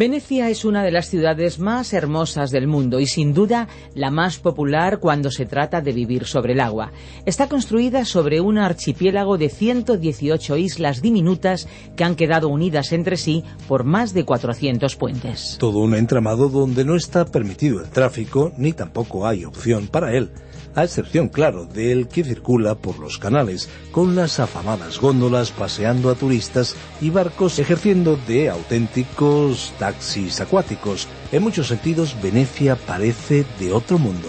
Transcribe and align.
Venecia 0.00 0.48
es 0.48 0.64
una 0.64 0.82
de 0.82 0.92
las 0.92 1.10
ciudades 1.10 1.58
más 1.58 1.92
hermosas 1.92 2.50
del 2.50 2.66
mundo 2.66 3.00
y 3.00 3.06
sin 3.06 3.34
duda 3.34 3.68
la 3.94 4.10
más 4.10 4.38
popular 4.38 4.98
cuando 4.98 5.30
se 5.30 5.44
trata 5.44 5.82
de 5.82 5.92
vivir 5.92 6.24
sobre 6.24 6.54
el 6.54 6.60
agua. 6.60 6.90
Está 7.26 7.50
construida 7.50 8.06
sobre 8.06 8.40
un 8.40 8.56
archipiélago 8.56 9.36
de 9.36 9.50
118 9.50 10.56
islas 10.56 11.02
diminutas 11.02 11.68
que 11.96 12.04
han 12.04 12.16
quedado 12.16 12.48
unidas 12.48 12.92
entre 12.92 13.18
sí 13.18 13.44
por 13.68 13.84
más 13.84 14.14
de 14.14 14.24
400 14.24 14.96
puentes. 14.96 15.58
Todo 15.60 15.80
un 15.80 15.94
entramado 15.94 16.48
donde 16.48 16.86
no 16.86 16.96
está 16.96 17.26
permitido 17.26 17.82
el 17.82 17.90
tráfico 17.90 18.52
ni 18.56 18.72
tampoco 18.72 19.26
hay 19.26 19.44
opción 19.44 19.86
para 19.86 20.16
él 20.16 20.30
a 20.74 20.84
excepción, 20.84 21.28
claro, 21.28 21.66
del 21.66 22.08
que 22.08 22.24
circula 22.24 22.74
por 22.74 22.98
los 22.98 23.18
canales, 23.18 23.68
con 23.90 24.14
las 24.14 24.40
afamadas 24.40 24.98
góndolas 24.98 25.50
paseando 25.50 26.10
a 26.10 26.14
turistas 26.14 26.76
y 27.00 27.10
barcos 27.10 27.58
ejerciendo 27.58 28.18
de 28.28 28.50
auténticos 28.50 29.72
taxis 29.78 30.40
acuáticos. 30.40 31.08
En 31.32 31.42
muchos 31.42 31.68
sentidos, 31.68 32.16
Venecia 32.22 32.76
parece 32.76 33.44
de 33.58 33.72
otro 33.72 33.98
mundo. 33.98 34.28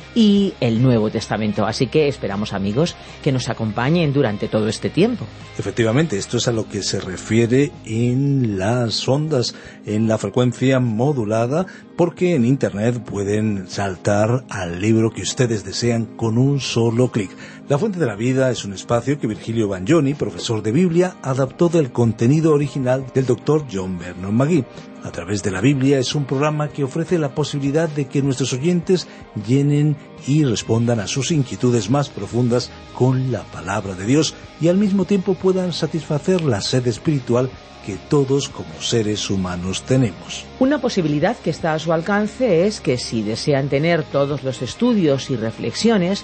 y 0.15 0.53
el 0.59 0.81
Nuevo 0.81 1.09
Testamento. 1.09 1.65
Así 1.65 1.87
que 1.87 2.07
esperamos 2.07 2.53
amigos 2.53 2.95
que 3.23 3.31
nos 3.31 3.49
acompañen 3.49 4.13
durante 4.13 4.47
todo 4.47 4.67
este 4.67 4.89
tiempo. 4.89 5.25
Efectivamente, 5.57 6.17
esto 6.17 6.37
es 6.37 6.47
a 6.47 6.51
lo 6.51 6.67
que 6.67 6.83
se 6.83 6.99
refiere 6.99 7.71
en 7.85 8.57
las 8.57 9.07
ondas, 9.07 9.55
en 9.85 10.07
la 10.07 10.17
frecuencia 10.17 10.79
modulada, 10.79 11.65
porque 11.95 12.35
en 12.35 12.45
Internet 12.45 13.03
pueden 13.03 13.67
saltar 13.69 14.45
al 14.49 14.81
libro 14.81 15.11
que 15.11 15.21
ustedes 15.21 15.63
desean 15.63 16.05
con 16.05 16.37
un 16.37 16.59
solo 16.59 17.11
clic. 17.11 17.31
La 17.69 17.77
Fuente 17.77 17.99
de 17.99 18.05
la 18.05 18.15
Vida 18.15 18.51
es 18.51 18.65
un 18.65 18.73
espacio 18.73 19.17
que 19.17 19.27
Virgilio 19.27 19.67
Bagnoni, 19.69 20.13
profesor 20.13 20.61
de 20.61 20.71
Biblia, 20.71 21.15
adaptó 21.21 21.69
del 21.69 21.91
contenido 21.91 22.53
original 22.53 23.05
del 23.13 23.25
doctor 23.25 23.65
John 23.71 23.97
Vernon 23.97 24.35
McGee. 24.35 24.65
A 25.03 25.11
través 25.11 25.41
de 25.41 25.51
la 25.51 25.61
Biblia 25.61 25.97
es 25.97 26.13
un 26.13 26.25
programa 26.25 26.67
que 26.69 26.83
ofrece 26.83 27.17
la 27.17 27.33
posibilidad 27.33 27.87
de 27.87 28.07
que 28.07 28.21
nuestros 28.21 28.51
oyentes 28.53 29.07
llenen 29.47 29.95
y 30.27 30.43
respondan 30.43 30.99
a 30.99 31.07
sus 31.07 31.31
inquietudes 31.31 31.89
más 31.89 32.09
profundas 32.09 32.71
con 32.93 33.31
la 33.31 33.43
palabra 33.43 33.95
de 33.95 34.05
Dios 34.05 34.35
y 34.59 34.67
al 34.67 34.77
mismo 34.77 35.05
tiempo 35.05 35.35
puedan 35.35 35.71
satisfacer 35.71 36.41
la 36.41 36.61
sed 36.61 36.85
espiritual 36.87 37.49
que 37.85 37.97
todos 38.09 38.49
como 38.49 38.79
seres 38.79 39.29
humanos 39.29 39.83
tenemos. 39.83 40.45
Una 40.59 40.79
posibilidad 40.79 41.35
que 41.37 41.49
está 41.49 41.73
a 41.73 41.79
su 41.79 41.91
alcance 41.93 42.67
es 42.67 42.79
que 42.79 42.97
si 42.97 43.23
desean 43.23 43.69
tener 43.69 44.03
todos 44.03 44.43
los 44.43 44.61
estudios 44.61 45.29
y 45.29 45.35
reflexiones, 45.35 46.23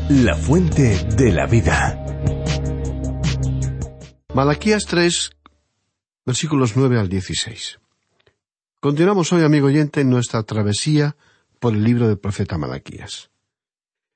La 0.10 0.36
fuente 0.36 1.00
de 1.18 1.32
la 1.32 1.48
vida. 1.48 2.75
Malaquías 4.36 4.84
3, 4.86 5.32
versículos 6.26 6.76
9 6.76 7.00
al 7.00 7.08
16. 7.08 7.80
Continuamos 8.82 9.32
hoy, 9.32 9.46
amigo 9.46 9.68
oyente, 9.68 10.02
en 10.02 10.10
nuestra 10.10 10.44
travesía 10.44 11.16
por 11.62 11.74
el 11.74 11.86
libro 11.86 12.10
del 12.10 12.20
profeta 12.20 12.58
Malaquías. 12.58 13.30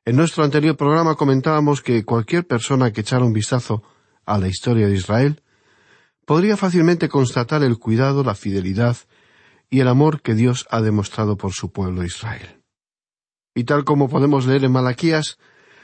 En 0.03 0.17
nuestro 0.17 0.43
anterior 0.43 0.75
programa 0.75 1.15
comentábamos 1.15 1.81
que 1.81 2.03
cualquier 2.03 2.45
persona 2.45 2.91
que 2.91 2.99
echara 2.99 3.23
un 3.23 3.31
vistazo 3.31 3.81
a 4.25 4.37
la 4.37 4.49
historia 4.49 4.89
de 4.89 4.95
Israel 4.95 5.41
podría 6.25 6.57
fácilmente 6.57 7.07
constatar 7.07 7.63
el 7.63 7.79
cuidado, 7.79 8.21
la 8.25 8.35
fidelidad 8.35 8.97
y 9.69 9.79
el 9.79 9.87
amor 9.87 10.21
que 10.21 10.35
Dios 10.35 10.67
ha 10.69 10.81
demostrado 10.81 11.37
por 11.37 11.53
su 11.53 11.71
pueblo 11.71 12.03
Israel. 12.03 12.61
Y 13.55 13.63
tal 13.63 13.85
como 13.85 14.09
podemos 14.09 14.45
leer 14.47 14.65
en 14.65 14.73
Malaquías, 14.73 15.37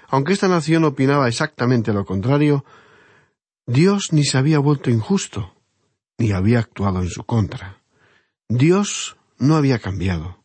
aunque 0.10 0.34
esta 0.34 0.50
nación 0.50 0.84
opinaba 0.84 1.30
exactamente 1.30 1.94
lo 1.94 2.04
contrario, 2.04 2.66
Dios 3.68 4.14
ni 4.14 4.24
se 4.24 4.38
había 4.38 4.60
vuelto 4.60 4.92
injusto, 4.92 5.56
ni 6.20 6.32
había 6.32 6.60
actuado 6.60 7.02
en 7.02 7.10
su 7.10 7.24
contra. 7.24 7.82
Dios 8.48 9.18
no 9.40 9.56
había 9.56 9.80
cambiado, 9.80 10.44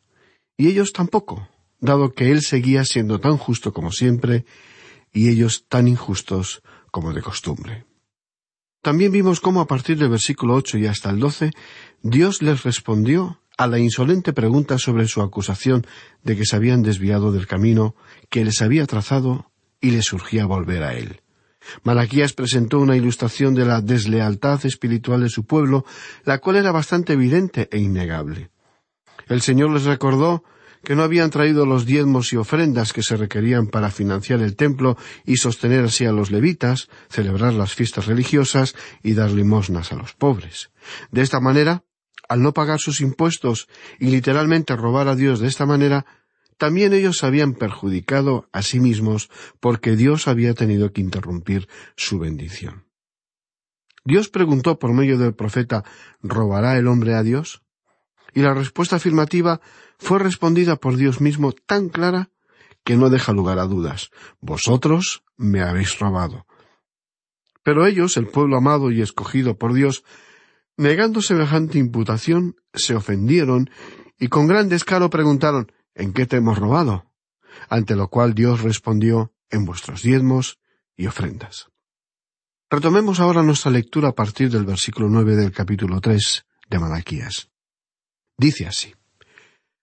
y 0.57 0.69
ellos 0.69 0.93
tampoco, 0.93 1.49
dado 1.81 2.13
que 2.15 2.31
Él 2.31 2.41
seguía 2.41 2.85
siendo 2.85 3.21
tan 3.21 3.37
justo 3.37 3.75
como 3.75 3.93
siempre, 3.93 4.47
y 5.13 5.29
ellos 5.29 5.67
tan 5.69 5.87
injustos 5.87 6.63
como 6.91 7.13
de 7.13 7.21
costumbre. 7.21 7.85
También 8.83 9.13
vimos 9.13 9.41
cómo 9.41 9.61
a 9.61 9.67
partir 9.67 9.99
del 9.99 10.09
versículo 10.09 10.55
ocho 10.55 10.79
y 10.79 10.87
hasta 10.87 11.11
el 11.11 11.21
doce, 11.21 11.51
Dios 12.03 12.41
les 12.41 12.63
respondió 12.63 13.43
a 13.59 13.67
la 13.67 13.79
insolente 13.79 14.33
pregunta 14.33 14.79
sobre 14.79 15.07
su 15.07 15.21
acusación 15.21 15.87
de 16.23 16.37
que 16.37 16.47
se 16.47 16.57
habían 16.57 16.81
desviado 16.81 17.33
del 17.33 17.47
camino 17.47 17.95
que 18.31 18.47
les 18.47 18.63
había 18.63 18.87
trazado 18.87 19.51
y 19.83 19.91
les 19.91 20.07
surgía 20.07 20.47
volver 20.47 20.83
a 20.83 20.95
Él. 20.95 21.20
Malaquías 21.83 22.33
presentó 22.33 22.79
una 22.79 22.97
ilustración 22.97 23.55
de 23.55 23.65
la 23.65 23.81
deslealtad 23.81 24.65
espiritual 24.65 25.23
de 25.23 25.29
su 25.29 25.45
pueblo, 25.45 25.85
la 26.25 26.39
cual 26.39 26.57
era 26.57 26.73
bastante 26.73 27.13
evidente 27.13 27.69
e 27.71 27.79
innegable. 27.79 28.51
El 29.29 29.43
Señor 29.43 29.71
les 29.71 29.85
recordó 29.85 30.45
que 30.83 30.97
no 30.97 31.03
habían 31.03 31.31
traído 31.31 31.67
los 31.67 31.85
diezmos 31.85 32.33
y 32.33 32.37
ofrendas 32.37 32.93
que 32.93 33.03
se 33.03 33.17
requerían 33.17 33.67
para 33.67 33.91
financiar 33.91 34.41
el 34.41 34.57
templo 34.57 34.97
y 35.25 35.37
sostener 35.37 35.85
así 35.85 36.07
a 36.07 36.13
los 36.13 36.31
levitas, 36.31 36.89
celebrar 37.09 37.53
las 37.53 37.75
fiestas 37.75 38.07
religiosas 38.07 38.75
y 39.03 39.15
dar 39.15 39.31
limosnas 39.31 39.93
a 39.93 39.97
los 39.97 40.15
pobres. 40.15 40.71
De 41.11 41.21
esta 41.21 41.41
manera, 41.41 41.85
al 42.29 42.43
no 42.43 42.55
pagar 42.55 42.79
sus 42.79 43.01
impuestos 43.01 43.69
y 43.99 44.07
literalmente 44.07 44.75
robar 44.77 45.09
a 45.09 45.17
Dios 45.17 45.41
de 45.41 45.49
esta 45.49 45.67
manera, 45.67 46.07
también 46.61 46.93
ellos 46.93 47.25
habían 47.25 47.55
perjudicado 47.55 48.47
a 48.53 48.61
sí 48.61 48.81
mismos 48.81 49.31
porque 49.61 49.97
Dios 49.97 50.29
había 50.29 50.53
tenido 50.53 50.93
que 50.93 51.01
interrumpir 51.01 51.69
su 51.97 52.19
bendición. 52.19 52.85
Dios 54.05 54.29
preguntó 54.29 54.79
por 54.79 54.93
medio 54.93 55.17
del 55.17 55.35
profeta 55.35 55.85
¿Robará 56.23 56.77
el 56.77 56.87
hombre 56.87 57.15
a 57.15 57.23
Dios? 57.23 57.63
Y 58.35 58.43
la 58.43 58.53
respuesta 58.53 58.97
afirmativa 58.97 59.63
fue 59.99 60.19
respondida 60.19 60.77
por 60.77 60.97
Dios 60.97 61.23
mismo 61.23 61.53
tan 61.53 61.89
clara 61.89 62.29
que 62.85 62.97
no 62.97 63.09
deja 63.09 63.33
lugar 63.33 63.59
a 63.59 63.65
dudas. 63.65 64.11
Vosotros 64.43 65.25
me 65.39 65.63
habéis 65.63 65.99
robado. 65.99 66.47
Pero 67.63 67.87
ellos, 67.87 68.19
el 68.19 68.27
pueblo 68.27 68.59
amado 68.59 68.91
y 68.91 69.01
escogido 69.01 69.57
por 69.57 69.73
Dios, 69.73 70.05
Negando 70.77 71.21
semejante 71.21 71.79
imputación, 71.79 72.57
se 72.73 72.95
ofendieron 72.95 73.69
y 74.19 74.29
con 74.29 74.47
gran 74.47 74.71
descaro 74.71 75.11
preguntaron 75.11 75.73
¿En 75.95 76.13
qué 76.13 76.27
te 76.27 76.37
hemos 76.37 76.59
robado? 76.59 77.11
Ante 77.69 77.97
lo 77.97 78.09
cual 78.09 78.35
Dios 78.35 78.63
respondió 78.63 79.33
en 79.51 79.65
vuestros 79.65 80.03
diezmos 80.03 80.59
y 80.97 81.07
ofrendas. 81.07 81.69
Retomemos 82.71 83.19
ahora 83.19 83.43
nuestra 83.43 83.71
lectura 83.71 84.11
a 84.11 84.15
partir 84.15 84.51
del 84.51 84.65
versículo 84.65 85.09
nueve 85.09 85.35
del 85.35 85.51
capítulo 85.51 86.01
tres 86.01 86.47
de 86.69 86.79
Malaquías. 86.79 87.51
Dice 88.39 88.67
así 88.67 88.95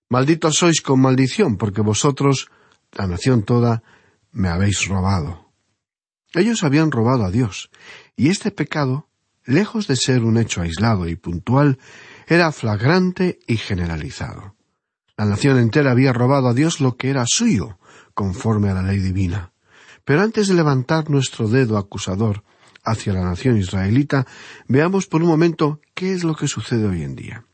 Malditos 0.09 0.55
sois 0.55 0.81
con 0.81 1.01
maldición, 1.01 1.57
porque 1.57 1.81
vosotros, 1.81 2.49
la 2.93 3.07
nación 3.07 3.43
toda, 3.43 3.83
me 4.31 4.47
habéis 4.47 4.87
robado. 4.87 5.51
Ellos 6.33 6.63
habían 6.63 6.91
robado 6.91 7.25
a 7.25 7.31
Dios, 7.31 7.69
y 8.15 8.29
este 8.29 8.51
pecado, 8.51 9.09
lejos 9.43 9.87
de 9.87 9.97
ser 9.97 10.23
un 10.23 10.37
hecho 10.37 10.61
aislado 10.61 11.09
y 11.09 11.17
puntual, 11.17 11.77
era 12.25 12.53
flagrante 12.53 13.39
y 13.47 13.57
generalizado. 13.57 14.56
La 15.17 15.25
nación 15.25 15.57
entera 15.57 15.91
había 15.91 16.13
robado 16.13 16.47
a 16.47 16.53
Dios 16.53 16.79
lo 16.79 16.95
que 16.95 17.09
era 17.09 17.25
suyo, 17.25 17.79
conforme 18.13 18.69
a 18.69 18.75
la 18.75 18.83
ley 18.83 19.00
divina. 19.00 19.51
Pero 20.05 20.21
antes 20.21 20.47
de 20.47 20.53
levantar 20.53 21.09
nuestro 21.09 21.47
dedo 21.47 21.77
acusador 21.77 22.43
hacia 22.83 23.13
la 23.13 23.24
nación 23.24 23.57
israelita, 23.57 24.27
veamos 24.67 25.07
por 25.07 25.24
un 25.24 25.29
momento 25.29 25.81
qué 25.95 26.13
es 26.13 26.24
lo 26.24 26.36
que 26.36 26.47
sucede 26.47 26.88
hoy 26.88 27.01
en 27.01 27.15
día. 27.15 27.45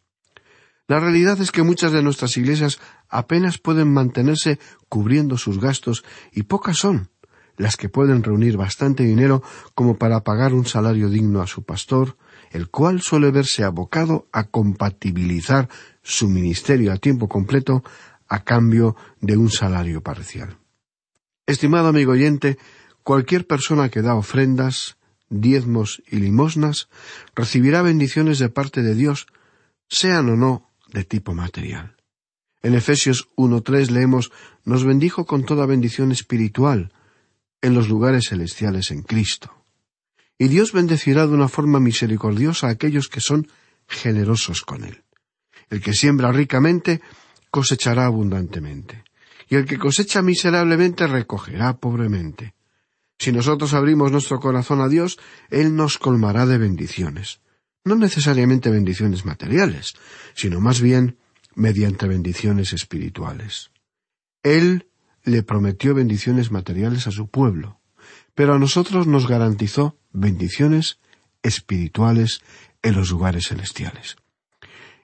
La 0.89 0.99
realidad 0.99 1.39
es 1.39 1.51
que 1.51 1.63
muchas 1.63 1.93
de 1.93 2.03
nuestras 2.03 2.35
iglesias 2.35 2.79
apenas 3.07 3.57
pueden 3.59 3.93
mantenerse 3.93 4.59
cubriendo 4.89 5.37
sus 5.37 5.61
gastos 5.61 6.03
y 6.33 6.43
pocas 6.43 6.77
son 6.77 7.09
las 7.55 7.77
que 7.77 7.87
pueden 7.87 8.23
reunir 8.23 8.57
bastante 8.57 9.03
dinero 9.03 9.41
como 9.73 9.97
para 9.97 10.23
pagar 10.23 10.53
un 10.53 10.65
salario 10.65 11.09
digno 11.09 11.41
a 11.41 11.47
su 11.47 11.63
pastor, 11.63 12.17
el 12.51 12.69
cual 12.69 13.01
suele 13.01 13.31
verse 13.31 13.63
abocado 13.63 14.27
a 14.33 14.45
compatibilizar 14.45 15.69
su 16.03 16.27
ministerio 16.29 16.91
a 16.91 16.97
tiempo 16.97 17.27
completo 17.27 17.83
a 18.27 18.43
cambio 18.43 18.95
de 19.21 19.37
un 19.37 19.49
salario 19.49 20.01
parcial. 20.01 20.57
Estimado 21.45 21.87
amigo 21.87 22.11
oyente, 22.11 22.57
cualquier 23.03 23.47
persona 23.47 23.89
que 23.89 24.01
da 24.01 24.15
ofrendas, 24.15 24.97
diezmos 25.29 26.03
y 26.09 26.17
limosnas 26.17 26.89
recibirá 27.35 27.81
bendiciones 27.81 28.39
de 28.39 28.49
parte 28.49 28.81
de 28.81 28.95
Dios, 28.95 29.27
sean 29.89 30.29
o 30.29 30.35
no 30.35 30.69
de 30.91 31.03
tipo 31.03 31.33
material. 31.33 31.95
En 32.61 32.75
Efesios 32.75 33.27
1.3 33.35 33.89
leemos, 33.89 34.31
nos 34.63 34.85
bendijo 34.85 35.25
con 35.25 35.43
toda 35.43 35.65
bendición 35.65 36.11
espiritual 36.11 36.93
en 37.61 37.73
los 37.75 37.89
lugares 37.89 38.27
celestiales 38.29 38.91
en 38.91 39.03
Cristo. 39.03 39.53
Y 40.37 40.47
Dios 40.47 40.71
bendecirá 40.71 41.27
de 41.27 41.33
una 41.33 41.49
forma 41.49 41.79
misericordiosa 41.79 42.67
a 42.67 42.71
aquellos 42.71 43.09
que 43.09 43.19
son 43.19 43.47
generosos 43.87 44.61
con 44.61 44.83
Él. 44.83 45.03
El 45.69 45.81
que 45.81 45.93
siembra 45.93 46.31
ricamente 46.31 47.01
cosechará 47.49 48.05
abundantemente, 48.05 49.03
y 49.47 49.55
el 49.55 49.65
que 49.65 49.77
cosecha 49.77 50.21
miserablemente 50.21 51.07
recogerá 51.07 51.77
pobremente. 51.77 52.53
Si 53.19 53.31
nosotros 53.31 53.73
abrimos 53.73 54.11
nuestro 54.11 54.39
corazón 54.39 54.81
a 54.81 54.87
Dios, 54.87 55.19
Él 55.49 55.75
nos 55.75 55.97
colmará 55.97 56.45
de 56.45 56.57
bendiciones 56.57 57.39
no 57.85 57.95
necesariamente 57.95 58.69
bendiciones 58.69 59.25
materiales, 59.25 59.93
sino 60.35 60.59
más 60.61 60.81
bien 60.81 61.17
mediante 61.55 62.07
bendiciones 62.07 62.73
espirituales. 62.73 63.71
Él 64.41 64.87
le 65.23 65.43
prometió 65.43 65.93
bendiciones 65.93 66.51
materiales 66.51 67.07
a 67.07 67.11
su 67.11 67.27
pueblo, 67.27 67.79
pero 68.35 68.53
a 68.53 68.59
nosotros 68.59 69.07
nos 69.07 69.27
garantizó 69.27 69.97
bendiciones 70.11 70.99
espirituales 71.43 72.41
en 72.81 72.95
los 72.95 73.09
lugares 73.11 73.47
celestiales. 73.47 74.17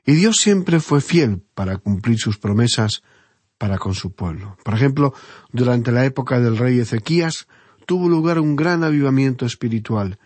Y 0.10 0.16
Dios 0.16 0.38
siempre 0.38 0.80
fue 0.80 1.02
fiel 1.02 1.44
para 1.54 1.78
cumplir 1.78 2.18
sus 2.18 2.40
promesas 2.40 3.04
para 3.60 3.78
con 3.78 3.94
su 3.94 4.16
pueblo. 4.16 4.58
Por 4.66 4.74
ejemplo, 4.74 5.14
durante 5.52 5.92
la 5.92 6.04
época 6.04 6.40
del 6.40 6.58
rey 6.58 6.80
Ezequías 6.80 7.48
tuvo 7.86 8.10
lugar 8.10 8.40
un 8.40 8.56
gran 8.56 8.84
avivamiento 8.84 9.46
espiritual, 9.46 10.18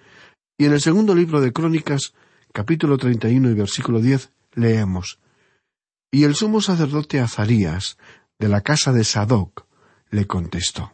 y 0.57 0.63
en 0.63 0.71
el 0.71 0.79
segundo 0.79 1.13
libro 1.13 1.41
de 1.41 1.51
Crónicas 1.51 2.13
capítulo 2.53 2.97
31 2.97 3.49
y 3.49 3.53
versículo 3.55 3.99
10 3.99 4.31
leemos 4.53 5.19
Y 6.13 6.23
el 6.23 6.35
sumo 6.35 6.61
sacerdote 6.61 7.19
Azarías, 7.19 7.97
de 8.39 8.47
la 8.47 8.61
casa 8.61 8.93
de 8.93 9.03
Sadoc, 9.03 9.65
le 10.11 10.27
contestó 10.27 10.93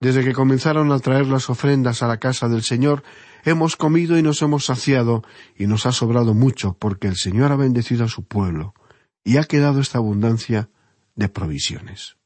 Desde 0.00 0.24
que 0.24 0.32
comenzaron 0.32 0.90
a 0.90 0.98
traer 0.98 1.28
las 1.28 1.48
ofrendas 1.48 2.02
a 2.02 2.08
la 2.08 2.18
casa 2.18 2.48
del 2.48 2.64
Señor, 2.64 3.04
hemos 3.44 3.76
comido 3.76 4.18
y 4.18 4.22
nos 4.22 4.42
hemos 4.42 4.64
saciado, 4.66 5.22
y 5.56 5.66
nos 5.66 5.86
ha 5.86 5.92
sobrado 5.92 6.34
mucho, 6.34 6.76
porque 6.78 7.08
el 7.08 7.16
Señor 7.16 7.52
ha 7.52 7.56
bendecido 7.56 8.04
a 8.04 8.08
su 8.08 8.24
pueblo, 8.24 8.74
y 9.22 9.36
ha 9.36 9.44
quedado 9.44 9.80
esta 9.80 9.98
abundancia 9.98 10.68
de 11.14 11.28
provisiones. 11.28 12.16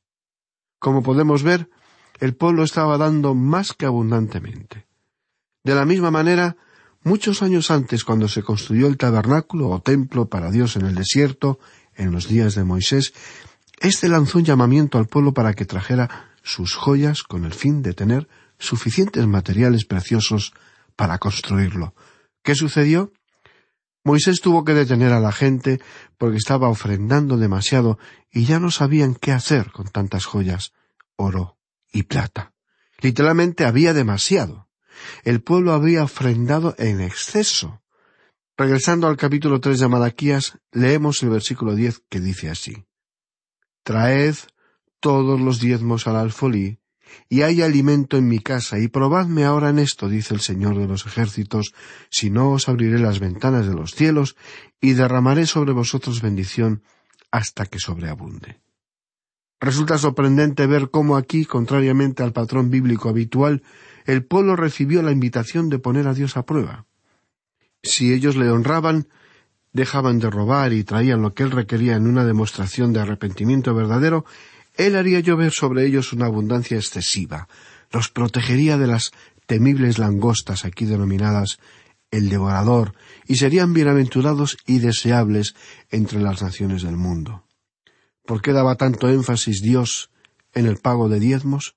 Como 0.79 1.03
podemos 1.03 1.43
ver, 1.43 1.69
el 2.21 2.35
pueblo 2.35 2.65
estaba 2.65 2.99
dando 2.99 3.35
más 3.35 3.73
que 3.73 3.87
abundantemente. 3.87 4.87
De 5.65 5.75
la 5.75 5.85
misma 5.85 6.11
manera, 6.11 6.57
Muchos 7.05 7.43
años 7.43 7.71
antes, 7.71 8.05
cuando 8.05 8.29
se 8.29 8.43
construyó 8.43 8.87
el 8.87 8.99
tabernáculo 8.99 9.71
o 9.71 9.81
templo 9.81 10.29
para 10.29 10.51
Dios 10.51 10.77
en 10.77 10.85
el 10.85 10.95
desierto, 10.95 11.59
en 11.95 12.11
los 12.11 12.29
días 12.29 12.55
de 12.55 12.65
Moisés, 12.65 13.15
éste 13.81 14.09
lanzó 14.09 14.39
un 14.39 14.45
llamamiento 14.45 14.99
al 14.99 15.07
pueblo 15.07 15.33
para 15.33 15.55
que 15.55 15.65
trajera 15.65 16.33
sus 16.43 16.75
joyas 16.75 17.23
con 17.23 17.45
el 17.45 17.55
fin 17.55 17.83
de 17.83 17.95
tener 17.95 18.29
suficientes 18.59 19.27
materiales 19.27 19.85
preciosos 19.85 20.53
para 20.99 21.19
construirlo. 21.19 21.95
¿Qué 22.43 22.57
sucedió? 22.57 23.13
Moisés 24.03 24.41
tuvo 24.41 24.65
que 24.65 24.75
detener 24.75 25.13
a 25.13 25.21
la 25.21 25.31
gente 25.31 25.81
porque 26.19 26.39
estaba 26.39 26.69
ofrendando 26.69 27.37
demasiado 27.37 27.99
y 28.33 28.47
ya 28.47 28.59
no 28.59 28.73
sabían 28.73 29.15
qué 29.15 29.31
hacer 29.31 29.71
con 29.71 29.87
tantas 29.87 30.27
joyas, 30.27 30.73
oro 31.15 31.57
y 31.93 32.03
plata. 32.03 32.53
Literalmente 33.01 33.65
había 33.65 33.95
demasiado. 33.95 34.69
El 35.23 35.41
pueblo 35.41 35.73
había 35.73 36.03
ofrendado 36.03 36.75
en 36.79 37.01
exceso. 37.01 37.81
Regresando 38.57 39.07
al 39.07 39.17
capítulo 39.17 39.61
tres 39.61 39.79
de 39.79 39.87
Malaquías, 39.87 40.59
leemos 40.73 41.23
el 41.23 41.31
versículo 41.31 41.77
diez 41.77 42.03
que 42.09 42.19
dice 42.19 42.51
así 42.51 42.87
Traed 43.85 44.35
todos 44.99 45.41
los 45.41 45.61
diezmos 45.61 46.09
al 46.09 46.17
alfolí, 46.17 46.81
y 47.29 47.43
hay 47.43 47.63
alimento 47.63 48.17
en 48.17 48.29
mi 48.29 48.39
casa, 48.39 48.79
y 48.79 48.89
probadme 48.89 49.45
ahora 49.45 49.71
en 49.71 49.79
esto, 49.79 50.09
dice 50.09 50.35
el 50.35 50.41
Señor 50.41 50.79
de 50.79 50.87
los 50.87 51.07
ejércitos, 51.07 51.75
si 52.11 52.31
no 52.31 52.53
os 52.53 52.69
abriré 52.69 52.99
las 52.99 53.21
ventanas 53.21 53.67
de 53.67 53.75
los 53.75 53.93
cielos, 53.93 54.37
y 54.81 54.93
derramaré 54.93 55.47
sobre 55.47 55.73
vosotros 55.73 56.23
bendición 56.23 56.83
hasta 57.31 57.67
que 57.67 57.79
sobreabunde. 57.79 58.61
Resulta 59.61 59.99
sorprendente 59.99 60.67
ver 60.67 60.91
cómo 60.91 61.17
aquí, 61.17 61.45
contrariamente 61.45 62.23
al 62.23 62.33
patrón 62.33 62.71
bíblico 62.71 63.09
habitual, 63.09 63.63
el 64.07 64.25
pueblo 64.25 64.57
recibió 64.57 65.03
la 65.03 65.11
invitación 65.11 65.69
de 65.69 65.79
poner 65.79 66.07
a 66.07 66.15
Dios 66.15 66.37
a 66.37 66.47
prueba. 66.47 66.87
Si 67.83 68.13
ellos 68.13 68.37
le 68.37 68.51
honraban, 68.51 69.09
dejaban 69.73 70.19
de 70.19 70.31
robar 70.31 70.73
y 70.73 70.85
traían 70.85 71.23
lo 71.23 71.35
que 71.35 71.43
él 71.43 71.51
requería 71.51 71.97
en 71.97 72.07
una 72.07 72.25
demostración 72.25 72.93
de 72.93 73.01
arrepentimiento 73.01 73.75
verdadero, 73.75 74.25
él 74.79 74.97
haría 74.97 75.21
llover 75.21 75.53
sobre 75.53 75.85
ellos 75.87 76.15
una 76.15 76.25
abundancia 76.25 76.79
excesiva, 76.79 77.49
los 77.93 78.09
protegería 78.09 78.79
de 78.79 78.87
las 78.87 79.13
temibles 79.47 79.99
langostas 79.99 80.65
aquí 80.65 80.87
denominadas 80.87 81.59
el 82.11 82.31
devorador, 82.31 82.95
y 83.27 83.37
serían 83.37 83.75
bienaventurados 83.75 84.57
y 84.67 84.79
deseables 84.79 85.55
entre 85.91 86.21
las 86.21 86.41
naciones 86.43 86.83
del 86.83 86.97
mundo. 86.97 87.45
¿Por 88.25 88.41
qué 88.41 88.53
daba 88.53 88.77
tanto 88.77 89.11
énfasis 89.11 89.61
Dios 89.61 90.11
en 90.55 90.65
el 90.65 90.79
pago 90.79 91.11
de 91.11 91.21
diezmos? 91.21 91.75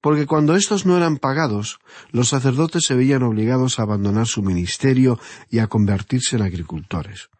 porque 0.00 0.26
cuando 0.26 0.56
estos 0.56 0.86
no 0.86 0.96
eran 0.96 1.16
pagados, 1.16 1.78
los 2.10 2.28
sacerdotes 2.28 2.84
se 2.84 2.94
veían 2.94 3.22
obligados 3.22 3.78
a 3.78 3.82
abandonar 3.82 4.26
su 4.26 4.42
ministerio 4.42 5.18
y 5.50 5.58
a 5.58 5.66
convertirse 5.66 6.36
en 6.36 6.42
agricultores. 6.42 7.30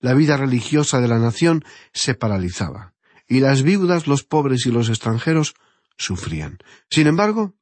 La 0.00 0.14
vida 0.14 0.36
religiosa 0.36 1.00
de 1.00 1.08
la 1.08 1.18
nación 1.18 1.64
se 1.92 2.14
paralizaba, 2.14 2.94
y 3.28 3.40
las 3.40 3.62
viudas, 3.62 4.06
los 4.06 4.22
pobres 4.22 4.66
y 4.66 4.70
los 4.70 4.88
extranjeros 4.88 5.54
sufrían. 5.96 6.58
Sin 6.90 7.06
embargo, 7.06 7.54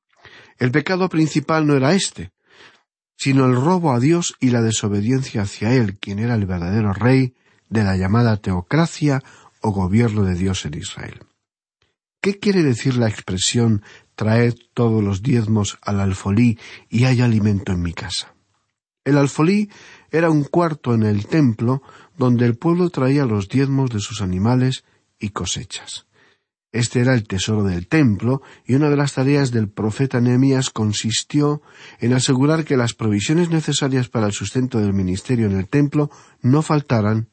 el 0.59 0.71
pecado 0.71 1.09
principal 1.09 1.67
no 1.67 1.75
era 1.75 1.95
éste, 1.95 2.33
sino 3.17 3.47
el 3.47 3.55
robo 3.55 3.93
a 3.93 4.01
Dios 4.01 4.35
y 4.41 4.51
la 4.51 4.63
desobediencia 4.63 5.43
hacia 5.43 5.73
Él, 5.75 5.99
quien 5.99 6.19
era 6.19 6.35
el 6.35 6.47
verdadero 6.47 6.93
rey 6.93 7.35
de 7.69 7.85
la 7.85 7.97
llamada 7.97 8.37
teocracia 8.37 9.23
o 9.61 9.71
gobierno 9.71 10.25
de 10.25 10.35
Dios 10.35 10.65
en 10.67 10.75
Israel. 10.75 11.21
¿Qué 12.21 12.39
quiere 12.39 12.63
decir 12.63 12.97
la 12.97 13.09
expresión 13.09 13.83
traed 14.15 14.55
todos 14.73 15.03
los 15.03 15.23
diezmos 15.23 15.79
al 15.83 16.01
alfolí 16.01 16.59
y 16.89 17.05
hay 17.05 17.21
alimento 17.21 17.73
en 17.73 17.83
mi 17.83 17.93
casa? 17.93 18.35
El 19.05 19.19
alfolí 19.19 19.71
era 20.11 20.31
un 20.31 20.45
cuarto 20.45 20.95
en 20.95 21.03
el 21.03 21.27
templo 21.27 21.83
donde 22.17 22.47
el 22.47 22.57
pueblo 22.57 22.89
traía 22.89 23.27
los 23.27 23.49
diezmos 23.49 23.91
de 23.91 24.01
sus 24.01 24.23
animales 24.23 24.85
y 25.19 25.31
cosechas. 25.31 26.07
Este 26.75 27.01
era 27.01 27.15
el 27.15 27.29
tesoro 27.29 27.63
del 27.63 27.87
templo, 27.87 28.43
y 28.67 28.75
una 28.75 28.91
de 28.91 28.97
las 28.97 29.15
tareas 29.15 29.53
del 29.53 29.69
profeta 29.69 30.21
Nehemías 30.21 30.71
consistió 30.71 31.63
en 32.01 32.13
asegurar 32.15 32.65
que 32.65 32.77
las 32.77 32.95
provisiones 32.95 33.49
necesarias 33.49 34.09
para 34.09 34.27
el 34.27 34.33
sustento 34.33 34.81
del 34.81 34.93
ministerio 34.93 35.47
en 35.47 35.57
el 35.57 35.69
templo 35.69 36.11
no 36.43 36.63
faltaran, 36.63 37.29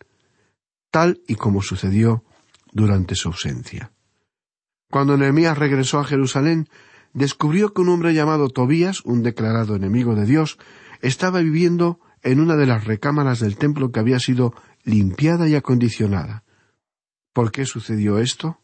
tal 0.92 1.22
y 1.28 1.36
como 1.36 1.64
sucedió 1.64 2.24
durante 2.72 3.16
su 3.16 3.30
ausencia. 3.30 3.92
Cuando 4.92 5.18
Nehemías 5.18 5.58
regresó 5.58 5.98
a 5.98 6.04
Jerusalén, 6.04 6.70
descubrió 7.14 7.74
que 7.74 7.82
un 7.82 7.90
hombre 7.90 8.14
llamado 8.14 8.50
Tobías, 8.50 9.02
un 9.06 9.24
declarado 9.24 9.76
enemigo 9.76 10.14
de 10.14 10.28
Dios, 10.28 10.60
estaba 11.02 11.40
viviendo 11.40 12.00
en 12.22 12.40
una 12.40 12.56
de 12.56 12.68
las 12.68 12.86
recámaras 12.86 13.40
del 13.40 13.58
templo 13.58 13.92
que 13.92 14.00
había 14.00 14.20
sido 14.20 14.54
limpiada 14.84 15.48
y 15.48 15.56
acondicionada. 15.56 16.44
¿Por 17.34 17.52
qué 17.52 17.66
sucedió 17.66 18.20
esto? 18.20 18.60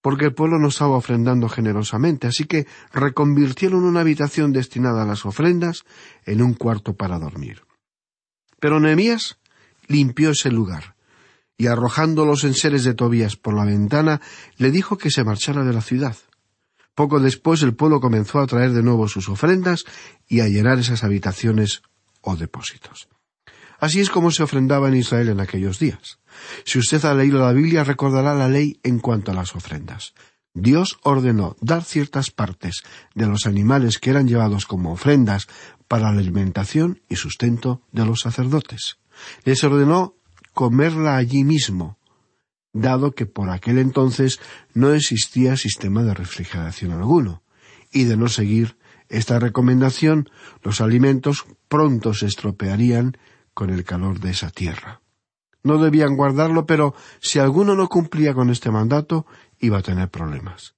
Porque 0.00 0.26
el 0.26 0.34
pueblo 0.34 0.58
no 0.58 0.68
estaba 0.68 0.96
ofrendando 0.96 1.48
generosamente, 1.48 2.26
así 2.26 2.44
que 2.44 2.66
reconvirtieron 2.92 3.84
una 3.84 4.00
habitación 4.00 4.52
destinada 4.52 5.02
a 5.02 5.06
las 5.06 5.24
ofrendas 5.24 5.84
en 6.24 6.42
un 6.42 6.54
cuarto 6.54 6.94
para 6.94 7.18
dormir. 7.18 7.62
Pero 8.58 8.80
Nehemías 8.80 9.38
limpió 9.86 10.30
ese 10.30 10.50
lugar, 10.50 10.96
y 11.56 11.68
arrojando 11.68 12.24
los 12.24 12.42
enseres 12.42 12.82
de 12.82 12.94
Tobías 12.94 13.36
por 13.36 13.54
la 13.54 13.64
ventana, 13.64 14.20
le 14.56 14.72
dijo 14.72 14.98
que 14.98 15.10
se 15.10 15.22
marchara 15.22 15.62
de 15.62 15.72
la 15.72 15.80
ciudad. 15.80 16.16
Poco 16.94 17.20
después 17.20 17.62
el 17.62 17.74
pueblo 17.74 18.00
comenzó 18.00 18.40
a 18.40 18.46
traer 18.46 18.72
de 18.72 18.82
nuevo 18.82 19.06
sus 19.08 19.28
ofrendas 19.28 19.84
y 20.26 20.40
a 20.40 20.48
llenar 20.48 20.78
esas 20.78 21.04
habitaciones 21.04 21.82
o 22.20 22.36
depósitos. 22.36 23.08
Así 23.82 23.98
es 23.98 24.10
como 24.10 24.30
se 24.30 24.44
ofrendaba 24.44 24.86
en 24.86 24.94
Israel 24.94 25.30
en 25.30 25.40
aquellos 25.40 25.80
días. 25.80 26.20
Si 26.64 26.78
usted 26.78 27.04
ha 27.04 27.14
leído 27.14 27.40
la 27.40 27.52
Biblia 27.52 27.82
recordará 27.82 28.32
la 28.32 28.48
ley 28.48 28.78
en 28.84 29.00
cuanto 29.00 29.32
a 29.32 29.34
las 29.34 29.56
ofrendas. 29.56 30.14
Dios 30.54 31.00
ordenó 31.02 31.56
dar 31.60 31.82
ciertas 31.82 32.30
partes 32.30 32.84
de 33.16 33.26
los 33.26 33.44
animales 33.44 33.98
que 33.98 34.10
eran 34.10 34.28
llevados 34.28 34.66
como 34.66 34.92
ofrendas 34.92 35.48
para 35.88 36.12
la 36.12 36.20
alimentación 36.20 37.02
y 37.08 37.16
sustento 37.16 37.82
de 37.90 38.06
los 38.06 38.20
sacerdotes. 38.20 38.98
Les 39.42 39.64
ordenó 39.64 40.14
comerla 40.54 41.16
allí 41.16 41.42
mismo, 41.42 41.98
dado 42.72 43.16
que 43.16 43.26
por 43.26 43.50
aquel 43.50 43.78
entonces 43.78 44.38
no 44.74 44.94
existía 44.94 45.56
sistema 45.56 46.04
de 46.04 46.14
refrigeración 46.14 46.92
alguno, 46.92 47.42
y 47.90 48.04
de 48.04 48.16
no 48.16 48.28
seguir 48.28 48.76
esta 49.08 49.40
recomendación, 49.40 50.30
los 50.62 50.80
alimentos 50.80 51.46
pronto 51.68 52.14
se 52.14 52.26
estropearían 52.26 53.16
con 53.54 53.70
el 53.70 53.84
calor 53.84 54.20
de 54.20 54.30
esa 54.30 54.50
tierra. 54.50 55.00
No 55.62 55.78
debían 55.78 56.16
guardarlo, 56.16 56.66
pero 56.66 56.94
si 57.20 57.38
alguno 57.38 57.74
no 57.74 57.88
cumplía 57.88 58.34
con 58.34 58.50
este 58.50 58.70
mandato, 58.70 59.26
iba 59.60 59.78
a 59.78 59.82
tener 59.82 60.08
problemas. 60.08 60.74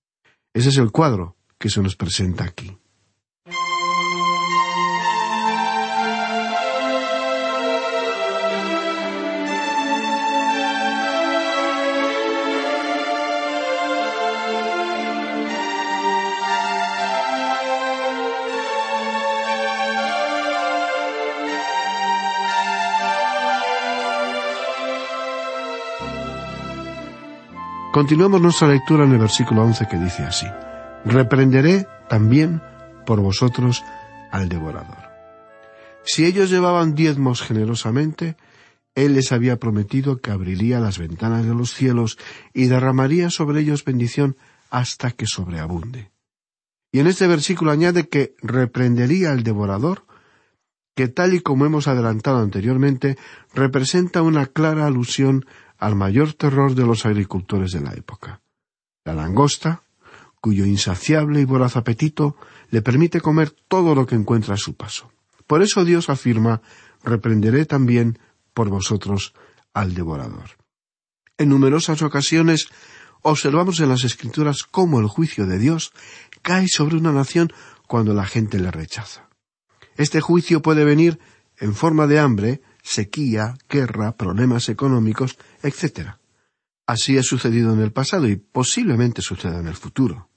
Ese 0.53 0.69
es 0.69 0.77
el 0.77 0.91
cuadro 0.91 1.37
que 1.59 1.71
se 1.71 1.81
nos 1.81 1.97
presenta 1.97 2.45
aquí. 2.45 2.79
Continuamos 27.95 28.43
nuestra 28.43 28.67
lectura 28.67 29.05
en 29.05 29.13
el 29.13 29.19
versículo 29.19 29.63
once 29.63 29.87
que 29.87 29.97
dice 29.97 30.25
así 30.25 30.49
Reprenderé 31.05 31.87
también 32.09 32.61
por 33.07 33.21
vosotros 33.21 33.85
al 34.33 34.49
devorador. 34.49 35.13
Si 36.03 36.27
ellos 36.27 36.51
llevaban 36.51 36.97
diezmos 36.97 37.41
generosamente, 37.41 38.37
él 38.97 39.15
les 39.15 39.31
había 39.31 39.61
prometido 39.61 40.21
que 40.21 40.33
abriría 40.33 40.81
las 40.81 40.99
ventanas 40.99 41.47
de 41.47 41.55
los 41.55 41.73
cielos 41.73 42.19
y 42.53 42.67
derramaría 42.67 43.31
sobre 43.31 43.61
ellos 43.61 43.85
bendición 43.85 44.37
hasta 44.71 45.13
que 45.13 45.27
sobreabunde. 45.29 46.11
Y 46.91 46.99
en 46.99 47.07
este 47.07 47.29
versículo 47.29 47.71
añade 47.71 48.09
que 48.09 48.35
reprendería 48.43 49.31
al 49.31 49.45
devorador, 49.45 50.05
que 50.97 51.07
tal 51.07 51.33
y 51.33 51.39
como 51.39 51.65
hemos 51.65 51.87
adelantado 51.87 52.39
anteriormente, 52.39 53.17
representa 53.55 54.21
una 54.21 54.47
clara 54.47 54.85
alusión 54.87 55.47
al 55.85 55.97
mayor 55.97 56.33
terror 56.33 56.75
de 56.75 56.87
los 56.87 57.05
agricultores 57.05 57.73
de 57.73 57.83
la 57.83 57.93
época. 57.93 58.41
La 59.05 59.13
langosta, 59.13 59.83
cuyo 60.41 60.65
insaciable 60.65 61.43
y 61.43 61.45
voraz 61.45 61.77
apetito 61.77 62.37
le 62.71 62.81
permite 62.81 63.21
comer 63.21 63.51
todo 63.51 63.95
lo 63.95 64.07
que 64.07 64.15
encuentra 64.15 64.55
a 64.55 64.57
su 64.57 64.77
paso. 64.77 65.13
Por 65.47 65.63
eso 65.63 65.85
Dios 65.85 66.09
afirma, 66.09 66.63
reprenderé 67.03 67.67
también 67.67 68.19
por 68.55 68.71
vosotros 68.71 69.35
al 69.75 69.93
devorador. 69.93 70.57
En 71.37 71.51
numerosas 71.51 72.01
ocasiones 72.01 72.69
observamos 73.21 73.79
en 73.81 73.91
las 73.91 74.05
Escrituras 74.05 74.63
cómo 74.63 75.01
el 75.01 75.07
juicio 75.07 75.47
de 75.47 75.59
Dios 75.59 75.93
cae 76.41 76.67
sobre 76.67 76.97
una 76.97 77.13
nación 77.13 77.53
cuando 77.87 78.15
la 78.15 78.25
gente 78.25 78.59
le 78.59 78.71
rechaza. 78.71 79.29
Este 79.99 80.23
juicio 80.23 80.63
puede 80.63 80.85
venir 80.85 81.19
en 81.59 81.75
forma 81.75 82.07
de 82.07 82.21
hambre, 82.21 82.63
sequía, 82.85 83.57
guerra, 83.69 84.17
problemas 84.17 84.69
económicos, 84.69 85.37
etc. 85.63 86.11
Así 86.87 87.19
ha 87.19 87.23
sucedido 87.23 87.73
en 87.73 87.81
el 87.81 87.93
pasado 87.93 88.29
y 88.29 88.37
posiblemente 88.37 89.23
suceda 89.23 89.59
en 89.59 89.67
el 89.67 89.75
futuro. 89.75 90.29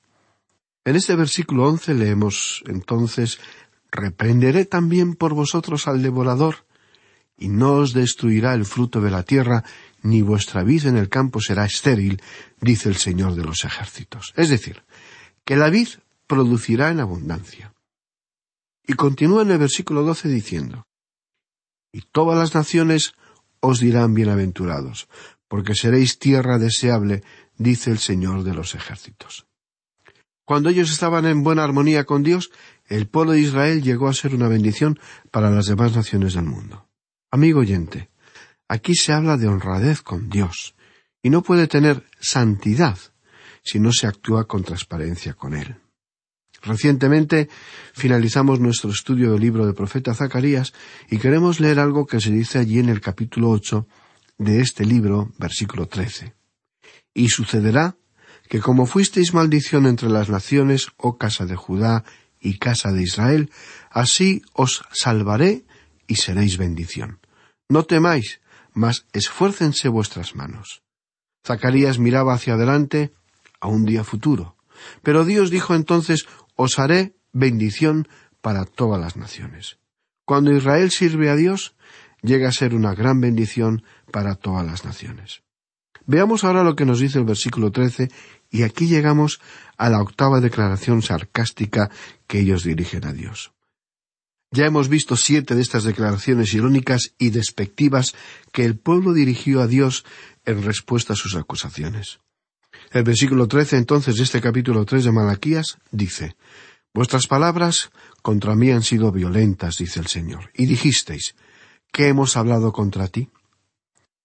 En 0.86 0.96
este 0.96 1.16
versículo 1.16 1.68
once 1.68 1.94
leemos 1.94 2.64
entonces 2.66 3.40
Reprenderé 3.92 4.66
también 4.66 5.16
por 5.16 5.34
vosotros 5.34 5.88
al 5.88 6.02
devorador, 6.02 6.66
y 7.38 7.50
no 7.50 7.74
os 7.74 7.94
destruirá 7.94 8.54
el 8.54 8.66
fruto 8.66 9.00
de 9.02 9.12
la 9.12 9.24
tierra, 9.24 9.64
ni 10.02 10.22
vuestra 10.22 10.64
vid 10.64 10.88
en 10.88 10.98
el 10.98 11.10
campo 11.10 11.40
será 11.42 11.66
estéril, 11.66 12.22
dice 12.60 12.90
el 12.90 12.96
Señor 12.96 13.36
de 13.36 13.44
los 13.44 13.64
ejércitos. 13.64 14.34
Es 14.36 14.50
decir, 14.50 14.84
que 15.46 15.56
la 15.56 15.70
vid 15.70 15.90
producirá 16.26 16.90
en 16.90 17.00
abundancia. 17.00 17.74
Y 18.86 18.94
continúa 18.94 19.44
en 19.44 19.52
el 19.52 19.58
versículo 19.58 20.04
doce 20.04 20.28
diciendo 20.28 20.87
y 21.92 22.02
todas 22.02 22.38
las 22.38 22.54
naciones 22.56 23.14
os 23.60 23.80
dirán 23.80 24.14
bienaventurados, 24.14 25.08
porque 25.48 25.76
seréis 25.76 26.20
tierra 26.20 26.58
deseable, 26.58 27.24
dice 27.58 27.92
el 27.92 28.00
Señor 28.00 28.44
de 28.44 28.54
los 28.54 28.76
ejércitos. 28.76 29.48
Cuando 30.46 30.70
ellos 30.70 30.92
estaban 30.92 31.26
en 31.26 31.44
buena 31.44 31.64
armonía 31.64 32.06
con 32.06 32.24
Dios, 32.24 32.52
el 32.88 33.08
pueblo 33.08 33.34
de 33.34 33.42
Israel 33.42 33.82
llegó 33.82 34.08
a 34.08 34.14
ser 34.14 34.34
una 34.34 34.48
bendición 34.48 35.00
para 35.32 35.50
las 35.50 35.66
demás 35.66 35.96
naciones 35.96 36.34
del 36.36 36.46
mundo. 36.46 36.88
Amigo 37.32 37.60
oyente, 37.60 38.10
aquí 38.68 38.96
se 38.96 39.12
habla 39.12 39.36
de 39.36 39.48
honradez 39.48 40.02
con 40.02 40.30
Dios, 40.30 40.76
y 41.22 41.30
no 41.30 41.44
puede 41.44 41.68
tener 41.68 42.06
santidad 42.20 42.98
si 43.64 43.80
no 43.80 43.92
se 43.92 44.08
actúa 44.08 44.48
con 44.48 44.64
transparencia 44.64 45.34
con 45.34 45.54
Él. 45.54 45.76
Recientemente 46.62 47.50
finalizamos 47.94 48.60
nuestro 48.60 48.90
estudio 48.90 49.32
del 49.32 49.42
libro 49.42 49.66
del 49.66 49.76
profeta 49.76 50.14
Zacarías 50.14 50.74
y 51.10 51.18
queremos 51.18 51.60
leer 51.60 51.80
algo 51.80 52.06
que 52.06 52.20
se 52.20 52.32
dice 52.32 52.60
allí 52.60 52.80
en 52.80 52.90
el 52.90 53.02
capítulo 53.02 53.50
ocho 53.50 53.88
de 54.38 54.62
este 54.62 54.86
libro, 54.86 55.32
versículo 55.38 55.88
trece. 55.88 56.36
Y 57.14 57.30
sucederá 57.30 57.96
que 58.50 58.60
como 58.60 58.86
fuisteis 58.86 59.34
maldición 59.34 59.86
entre 59.86 60.10
las 60.10 60.30
naciones, 60.30 60.88
oh 60.98 61.18
casa 61.18 61.46
de 61.46 61.56
Judá 61.56 62.04
y 62.40 62.58
casa 62.58 62.92
de 62.92 63.04
Israel, 63.04 63.52
así 63.90 64.42
os 64.54 64.84
salvaré 64.92 65.66
y 66.08 66.16
seréis 66.16 66.58
bendición. 66.58 67.20
No 67.70 67.84
temáis, 67.84 68.40
mas 68.74 69.06
esfuércense 69.12 69.90
vuestras 69.90 70.36
manos. 70.36 70.82
Zacarías 71.46 72.00
miraba 72.00 72.34
hacia 72.34 72.54
adelante 72.54 73.14
a 73.60 73.68
un 73.68 73.86
día 73.86 74.04
futuro. 74.04 74.56
Pero 75.02 75.26
Dios 75.26 75.50
dijo 75.50 75.76
entonces 75.76 76.28
os 76.58 76.80
haré 76.80 77.16
bendición 77.32 78.10
para 78.42 78.66
todas 78.66 79.00
las 79.00 79.16
naciones. 79.16 79.80
Cuando 80.26 80.52
Israel 80.52 80.92
sirve 80.92 81.30
a 81.30 81.38
Dios, 81.38 81.76
llega 82.22 82.50
a 82.50 82.52
ser 82.52 82.76
una 82.76 82.94
gran 82.94 83.22
bendición 83.22 83.84
para 84.12 84.36
todas 84.36 84.66
las 84.66 84.84
naciones. 84.84 85.44
Veamos 86.06 86.44
ahora 86.44 86.64
lo 86.64 86.76
que 86.76 86.86
nos 86.86 87.00
dice 87.00 87.20
el 87.20 87.26
versículo 87.26 87.72
trece, 87.72 88.10
y 88.50 88.64
aquí 88.64 88.88
llegamos 88.88 89.40
a 89.78 89.90
la 89.90 90.02
octava 90.02 90.42
declaración 90.42 91.02
sarcástica 91.02 91.90
que 92.28 92.40
ellos 92.40 92.64
dirigen 92.64 93.06
a 93.06 93.14
Dios. 93.14 93.54
Ya 94.52 94.66
hemos 94.66 94.88
visto 94.88 95.18
siete 95.18 95.56
de 95.56 95.62
estas 95.62 95.84
declaraciones 95.84 96.54
irónicas 96.54 97.14
y 97.18 97.32
despectivas 97.32 98.16
que 98.54 98.64
el 98.64 98.78
pueblo 98.78 99.14
dirigió 99.14 99.62
a 99.62 99.68
Dios 99.68 100.06
en 100.46 100.64
respuesta 100.64 101.14
a 101.14 101.18
sus 101.18 101.36
acusaciones. 101.36 102.20
El 102.92 103.04
versículo 103.04 103.48
trece 103.48 103.78
entonces 103.78 104.16
de 104.16 104.24
este 104.24 104.42
capítulo 104.42 104.86
tres 104.86 105.04
de 105.04 105.12
Malaquías 105.12 105.78
dice 105.92 106.36
Vuestras 106.94 107.28
palabras 107.28 107.92
contra 108.22 108.56
mí 108.56 108.72
han 108.72 108.82
sido 108.82 109.12
violentas, 109.12 109.78
dice 109.78 110.00
el 110.00 110.08
Señor, 110.08 110.52
y 110.54 110.66
dijisteis 110.66 111.36
¿Qué 111.92 112.08
hemos 112.08 112.38
hablado 112.38 112.72
contra 112.72 113.08
ti? 113.08 113.30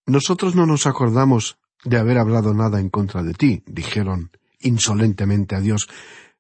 Nosotros 0.07 0.55
no 0.55 0.67
nos 0.67 0.87
acordamos 0.87 1.59
de 1.85 1.99
haber 1.99 2.19
hablado 2.19 2.55
nada 2.55 2.81
en 2.81 2.89
contra 2.89 3.23
de 3.23 3.35
ti, 3.35 3.63
dijeron, 3.67 4.31
insolentemente 4.61 5.55
a 5.57 5.61
Dios, 5.61 5.89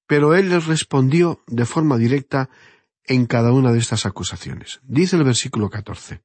pero 0.06 0.34
él 0.34 0.48
les 0.50 0.66
respondió 0.66 1.40
de 1.46 1.64
forma 1.64 1.96
directa 1.96 2.50
en 3.04 3.26
cada 3.26 3.52
una 3.52 3.72
de 3.72 3.78
estas 3.78 4.06
acusaciones. 4.06 4.80
Dice 4.84 5.16
el 5.16 5.24
versículo 5.24 5.70
14, 5.70 6.22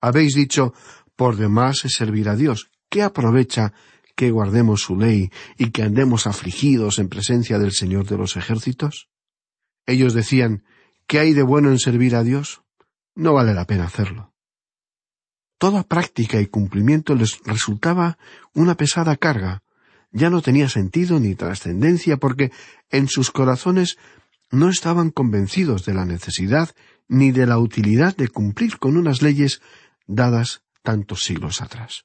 Habéis 0.00 0.34
dicho, 0.34 0.74
por 1.16 1.36
demás 1.36 1.78
servir 1.78 2.28
a 2.28 2.36
Dios. 2.36 2.70
¿Qué 2.88 3.02
aprovecha 3.02 3.72
que 4.16 4.30
guardemos 4.30 4.80
su 4.80 4.96
ley 4.96 5.30
y 5.56 5.70
que 5.70 5.82
andemos 5.82 6.26
afligidos 6.26 6.98
en 6.98 7.08
presencia 7.08 7.58
del 7.58 7.72
Señor 7.72 8.06
de 8.06 8.16
los 8.16 8.36
ejércitos? 8.36 9.08
Ellos 9.86 10.14
decían, 10.14 10.64
¿qué 11.06 11.20
hay 11.20 11.32
de 11.34 11.42
bueno 11.42 11.70
en 11.70 11.78
servir 11.78 12.16
a 12.16 12.24
Dios? 12.24 12.62
No 13.14 13.34
vale 13.34 13.54
la 13.54 13.66
pena 13.66 13.84
hacerlo. 13.84 14.32
Toda 15.58 15.84
práctica 15.84 16.40
y 16.40 16.46
cumplimiento 16.46 17.14
les 17.14 17.38
resultaba 17.44 18.18
una 18.52 18.76
pesada 18.76 19.16
carga. 19.16 19.62
Ya 20.10 20.28
no 20.28 20.42
tenía 20.42 20.68
sentido 20.68 21.20
ni 21.20 21.34
trascendencia 21.34 22.16
porque 22.16 22.50
en 22.90 23.08
sus 23.08 23.30
corazones 23.30 23.96
no 24.50 24.68
estaban 24.68 25.10
convencidos 25.10 25.84
de 25.84 25.94
la 25.94 26.04
necesidad 26.04 26.74
ni 27.08 27.32
de 27.32 27.46
la 27.46 27.58
utilidad 27.58 28.16
de 28.16 28.28
cumplir 28.28 28.78
con 28.78 28.96
unas 28.96 29.22
leyes 29.22 29.60
dadas 30.06 30.62
tantos 30.82 31.24
siglos 31.24 31.60
atrás. 31.62 32.04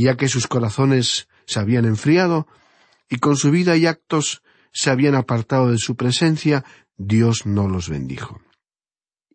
Y 0.00 0.04
ya 0.04 0.16
que 0.16 0.28
sus 0.28 0.46
corazones 0.46 1.28
se 1.44 1.60
habían 1.60 1.84
enfriado 1.84 2.48
y 3.10 3.18
con 3.18 3.36
su 3.36 3.50
vida 3.50 3.76
y 3.76 3.84
actos 3.84 4.42
se 4.72 4.88
habían 4.88 5.14
apartado 5.14 5.70
de 5.70 5.76
su 5.76 5.94
presencia, 5.94 6.64
Dios 6.96 7.44
no 7.44 7.68
los 7.68 7.90
bendijo. 7.90 8.40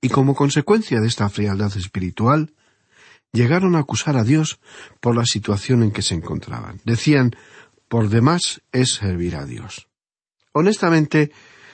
Y 0.01 0.09
como 0.09 0.33
consecuencia 0.33 1.01
de 1.01 1.07
esta 1.07 1.29
frialdad 1.29 1.71
espiritual, 1.77 2.55
llegaron 3.31 3.75
a 3.75 3.79
acusar 3.81 4.17
a 4.17 4.23
Dios 4.23 4.59
por 5.01 5.15
la 5.15 5.27
situación 5.27 5.83
en 5.83 5.91
que 5.91 6.01
se 6.01 6.15
encontraban. 6.15 6.81
Decían, 6.83 7.35
por 7.87 8.09
demás 8.09 8.63
es 8.71 8.93
servir 8.93 9.35
a 9.35 9.45
Dios. 9.45 9.87
Honestamente, 10.51 11.31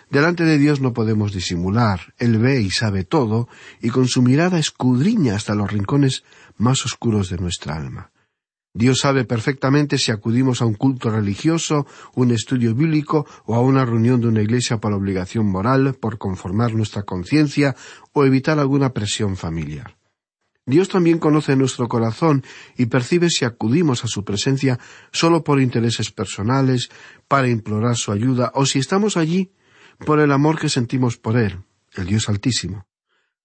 delante 0.09 0.43
de 0.43 0.57
Dios 0.57 0.81
no 0.81 0.91
podemos 0.91 1.31
disimular. 1.31 2.13
Él 2.17 2.39
ve 2.39 2.59
y 2.59 2.71
sabe 2.71 3.05
todo, 3.05 3.47
y 3.81 3.89
con 3.89 4.09
su 4.09 4.21
mirada 4.21 4.59
escudriña 4.59 5.37
hasta 5.37 5.55
los 5.55 5.71
rincones 5.71 6.25
más 6.57 6.85
oscuros 6.85 7.29
de 7.29 7.37
nuestra 7.37 7.77
alma. 7.77 8.10
Dios 8.73 8.99
sabe 8.99 9.25
perfectamente 9.25 9.97
si 9.97 10.11
acudimos 10.11 10.61
a 10.61 10.65
un 10.65 10.75
culto 10.75 11.09
religioso, 11.09 11.85
un 12.15 12.31
estudio 12.31 12.73
bíblico 12.73 13.25
o 13.45 13.55
a 13.55 13.61
una 13.61 13.85
reunión 13.85 14.21
de 14.21 14.27
una 14.27 14.41
iglesia 14.41 14.77
por 14.77 14.93
obligación 14.93 15.45
moral, 15.47 15.95
por 15.99 16.17
conformar 16.17 16.73
nuestra 16.73 17.03
conciencia 17.03 17.75
o 18.13 18.23
evitar 18.23 18.59
alguna 18.59 18.93
presión 18.93 19.35
familiar. 19.35 19.97
Dios 20.65 20.89
también 20.89 21.19
conoce 21.19 21.55
nuestro 21.55 21.89
corazón 21.89 22.43
y 22.77 22.85
percibe 22.85 23.29
si 23.29 23.43
acudimos 23.43 24.05
a 24.05 24.07
su 24.07 24.23
presencia 24.23 24.79
solo 25.11 25.43
por 25.43 25.59
intereses 25.59 26.11
personales, 26.11 26.89
para 27.27 27.49
implorar 27.49 27.97
su 27.97 28.11
ayuda, 28.11 28.51
o 28.55 28.65
si 28.65 28.79
estamos 28.79 29.17
allí 29.17 29.51
por 30.05 30.19
el 30.19 30.31
amor 30.31 30.59
que 30.59 30.69
sentimos 30.69 31.17
por 31.17 31.37
Él, 31.37 31.59
el 31.95 32.05
Dios 32.05 32.29
Altísimo. 32.29 32.85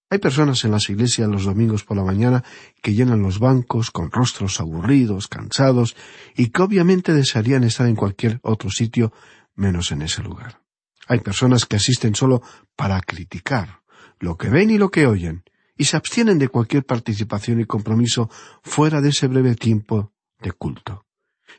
Hay 0.09 0.19
personas 0.19 0.63
en 0.63 0.71
las 0.71 0.89
iglesias 0.89 1.27
los 1.27 1.43
domingos 1.43 1.83
por 1.83 1.97
la 1.97 2.03
mañana 2.03 2.43
que 2.81 2.93
llenan 2.93 3.21
los 3.21 3.39
bancos 3.39 3.91
con 3.91 4.09
rostros 4.09 4.61
aburridos, 4.61 5.27
cansados, 5.27 5.95
y 6.35 6.47
que 6.49 6.61
obviamente 6.61 7.13
desearían 7.13 7.65
estar 7.65 7.87
en 7.87 7.95
cualquier 7.95 8.39
otro 8.41 8.69
sitio 8.69 9.11
menos 9.55 9.91
en 9.91 10.01
ese 10.03 10.23
lugar. 10.23 10.61
Hay 11.07 11.19
personas 11.19 11.65
que 11.65 11.75
asisten 11.75 12.15
solo 12.15 12.41
para 12.75 13.01
criticar 13.01 13.81
lo 14.19 14.37
que 14.37 14.49
ven 14.49 14.69
y 14.69 14.77
lo 14.77 14.89
que 14.89 15.07
oyen, 15.07 15.43
y 15.77 15.85
se 15.85 15.97
abstienen 15.97 16.39
de 16.39 16.47
cualquier 16.47 16.85
participación 16.85 17.59
y 17.59 17.65
compromiso 17.65 18.29
fuera 18.63 19.01
de 19.01 19.09
ese 19.09 19.27
breve 19.27 19.55
tiempo 19.55 20.13
de 20.39 20.51
culto. 20.51 21.05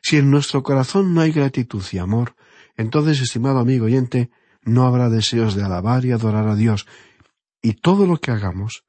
Si 0.02 0.16
en 0.16 0.30
nuestro 0.30 0.62
corazón 0.62 1.14
no 1.14 1.20
hay 1.20 1.32
gratitud 1.32 1.84
y 1.92 1.98
amor, 1.98 2.34
entonces, 2.76 3.20
estimado 3.20 3.58
amigo 3.58 3.86
oyente, 3.86 4.30
no 4.62 4.86
habrá 4.86 5.08
deseos 5.10 5.54
de 5.54 5.64
alabar 5.64 6.04
y 6.04 6.12
adorar 6.12 6.48
a 6.48 6.54
Dios, 6.54 6.86
y 7.62 7.74
todo 7.74 8.06
lo 8.06 8.18
que 8.18 8.30
hagamos, 8.30 8.84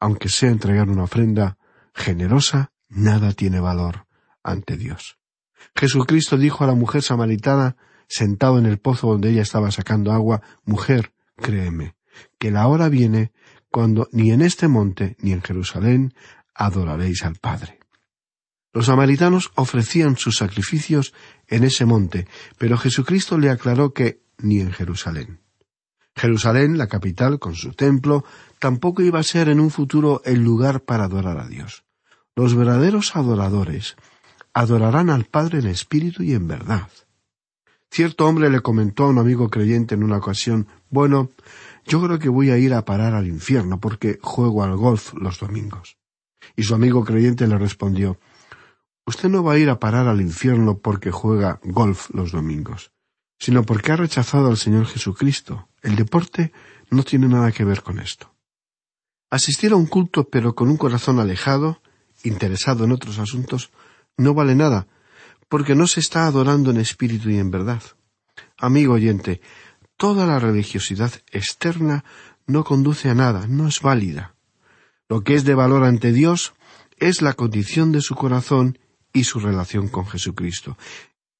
aunque 0.00 0.28
sea 0.28 0.50
entregar 0.50 0.88
una 0.88 1.04
ofrenda 1.04 1.58
generosa, 1.94 2.72
nada 2.88 3.32
tiene 3.32 3.60
valor 3.60 4.06
ante 4.42 4.76
Dios. 4.76 5.18
Jesucristo 5.74 6.36
dijo 6.36 6.64
a 6.64 6.66
la 6.66 6.74
mujer 6.74 7.02
samaritana, 7.02 7.76
sentado 8.08 8.58
en 8.58 8.66
el 8.66 8.78
pozo 8.78 9.08
donde 9.08 9.30
ella 9.30 9.42
estaba 9.42 9.70
sacando 9.70 10.12
agua, 10.12 10.42
Mujer, 10.64 11.14
créeme, 11.36 11.94
que 12.38 12.50
la 12.50 12.66
hora 12.66 12.88
viene 12.88 13.32
cuando 13.70 14.08
ni 14.12 14.30
en 14.30 14.42
este 14.42 14.68
monte 14.68 15.16
ni 15.20 15.32
en 15.32 15.42
Jerusalén 15.42 16.14
adoraréis 16.54 17.24
al 17.24 17.36
Padre. 17.36 17.80
Los 18.72 18.86
samaritanos 18.86 19.52
ofrecían 19.54 20.16
sus 20.16 20.36
sacrificios 20.36 21.14
en 21.46 21.64
ese 21.64 21.84
monte, 21.84 22.26
pero 22.58 22.76
Jesucristo 22.76 23.38
le 23.38 23.50
aclaró 23.50 23.92
que 23.92 24.20
ni 24.38 24.60
en 24.60 24.72
Jerusalén. 24.72 25.43
Jerusalén, 26.16 26.78
la 26.78 26.86
capital, 26.86 27.38
con 27.38 27.54
su 27.54 27.72
templo, 27.72 28.24
tampoco 28.58 29.02
iba 29.02 29.18
a 29.18 29.24
ser 29.24 29.48
en 29.48 29.60
un 29.60 29.70
futuro 29.70 30.22
el 30.24 30.42
lugar 30.42 30.82
para 30.82 31.04
adorar 31.04 31.38
a 31.38 31.48
Dios. 31.48 31.84
Los 32.36 32.54
verdaderos 32.54 33.16
adoradores 33.16 33.96
adorarán 34.52 35.10
al 35.10 35.24
Padre 35.24 35.58
en 35.58 35.66
espíritu 35.66 36.22
y 36.22 36.32
en 36.32 36.46
verdad. 36.46 36.88
Cierto 37.90 38.26
hombre 38.26 38.50
le 38.50 38.60
comentó 38.60 39.04
a 39.04 39.08
un 39.08 39.18
amigo 39.18 39.50
creyente 39.50 39.94
en 39.94 40.02
una 40.02 40.16
ocasión, 40.16 40.66
bueno, 40.90 41.30
yo 41.84 42.02
creo 42.02 42.18
que 42.18 42.28
voy 42.28 42.50
a 42.50 42.58
ir 42.58 42.74
a 42.74 42.84
parar 42.84 43.14
al 43.14 43.26
infierno 43.26 43.80
porque 43.80 44.18
juego 44.22 44.64
al 44.64 44.76
golf 44.76 45.12
los 45.14 45.38
domingos. 45.38 45.96
Y 46.56 46.64
su 46.64 46.74
amigo 46.74 47.04
creyente 47.04 47.46
le 47.46 47.58
respondió, 47.58 48.18
Usted 49.06 49.28
no 49.28 49.44
va 49.44 49.52
a 49.52 49.58
ir 49.58 49.68
a 49.68 49.78
parar 49.78 50.08
al 50.08 50.20
infierno 50.20 50.78
porque 50.78 51.10
juega 51.10 51.60
golf 51.62 52.08
los 52.14 52.32
domingos, 52.32 52.90
sino 53.38 53.64
porque 53.64 53.92
ha 53.92 53.96
rechazado 53.96 54.48
al 54.48 54.56
Señor 54.56 54.86
Jesucristo. 54.86 55.68
El 55.82 55.96
deporte 55.96 56.52
no 56.90 57.02
tiene 57.02 57.28
nada 57.28 57.52
que 57.52 57.64
ver 57.64 57.82
con 57.82 57.98
esto. 57.98 58.32
Asistir 59.30 59.72
a 59.72 59.76
un 59.76 59.86
culto 59.86 60.28
pero 60.28 60.54
con 60.54 60.68
un 60.68 60.76
corazón 60.76 61.18
alejado, 61.18 61.82
interesado 62.22 62.84
en 62.84 62.92
otros 62.92 63.18
asuntos, 63.18 63.70
no 64.16 64.34
vale 64.34 64.54
nada, 64.54 64.86
porque 65.48 65.74
no 65.74 65.86
se 65.86 66.00
está 66.00 66.26
adorando 66.26 66.70
en 66.70 66.78
espíritu 66.78 67.30
y 67.30 67.38
en 67.38 67.50
verdad. 67.50 67.82
Amigo 68.56 68.94
oyente, 68.94 69.40
toda 69.96 70.26
la 70.26 70.38
religiosidad 70.38 71.12
externa 71.30 72.04
no 72.46 72.64
conduce 72.64 73.08
a 73.10 73.14
nada, 73.14 73.46
no 73.48 73.68
es 73.68 73.80
válida. 73.80 74.34
Lo 75.08 75.22
que 75.22 75.34
es 75.34 75.44
de 75.44 75.54
valor 75.54 75.84
ante 75.84 76.12
Dios 76.12 76.54
es 76.98 77.22
la 77.22 77.34
condición 77.34 77.92
de 77.92 78.00
su 78.00 78.14
corazón 78.14 78.78
y 79.12 79.24
su 79.24 79.40
relación 79.40 79.88
con 79.88 80.06
Jesucristo. 80.06 80.76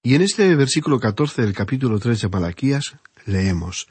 Y 0.06 0.14
en 0.14 0.20
este 0.20 0.54
versículo 0.54 1.00
catorce 1.00 1.40
del 1.40 1.54
capítulo 1.54 1.98
tres 1.98 2.20
de 2.20 2.28
Malaquías 2.28 2.96
leemos 3.24 3.88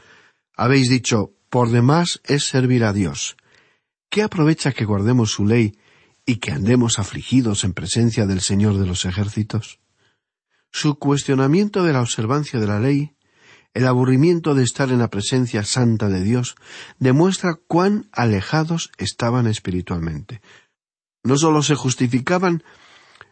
Habéis 0.56 0.88
dicho 0.88 1.32
por 1.50 1.72
demás 1.72 2.22
es 2.24 2.46
servir 2.46 2.84
a 2.84 2.94
Dios. 2.94 3.36
¿Qué 4.12 4.22
aprovecha 4.22 4.74
que 4.74 4.86
guardemos 4.86 5.32
su 5.32 5.48
ley 5.48 5.76
y 6.24 6.36
que 6.36 6.52
andemos 6.52 7.00
afligidos 7.00 7.64
en 7.64 7.74
presencia 7.74 8.28
del 8.28 8.42
Señor 8.42 8.78
de 8.78 8.86
los 8.86 9.06
ejércitos? 9.06 9.80
Su 10.72 11.00
cuestionamiento 11.00 11.84
de 11.84 11.94
la 11.94 12.02
observancia 12.02 12.60
de 12.60 12.68
la 12.68 12.80
ley 12.80 13.16
el 13.74 13.88
aburrimiento 13.88 14.54
de 14.54 14.62
estar 14.64 14.92
en 14.92 15.00
la 15.00 15.10
presencia 15.10 15.64
santa 15.64 16.10
de 16.10 16.22
Dios 16.22 16.56
demuestra 17.00 17.56
cuán 17.56 18.08
alejados 18.12 18.92
estaban 19.00 19.48
espiritualmente. 19.48 20.44
No 21.24 21.38
sólo 21.38 21.64
se 21.64 21.74
justificaban, 21.74 22.64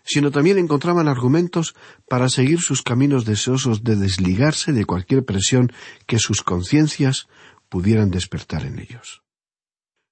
sino 0.04 0.32
también 0.32 0.58
encontraban 0.58 1.08
argumentos 1.08 1.76
para 2.08 2.30
seguir 2.30 2.60
sus 2.60 2.82
caminos 2.82 3.26
deseosos 3.26 3.84
de 3.84 3.96
desligarse 3.96 4.74
de 4.74 4.86
cualquier 4.86 5.26
presión 5.26 5.72
que 6.06 6.20
sus 6.20 6.42
conciencias 6.42 7.28
pudieran 7.70 8.12
despertar 8.12 8.66
en 8.66 8.80
ellos. 8.80 9.24